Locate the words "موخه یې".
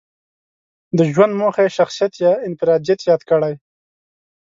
1.39-1.75